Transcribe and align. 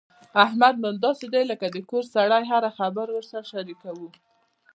احمد 0.45 0.75
مو 0.81 0.89
داسې 1.05 1.25
دی 1.33 1.43
لکه 1.51 1.65
د 1.69 1.77
کور 1.89 2.03
سړی 2.15 2.43
هره 2.51 2.69
خبره 2.79 3.11
ورسره 3.13 3.49
شریکوو. 3.51 4.07